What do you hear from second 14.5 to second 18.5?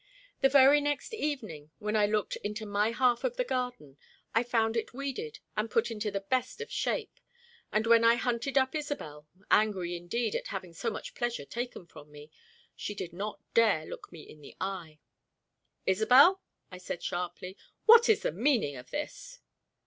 eye. "Isobel," I said sharply, "what is the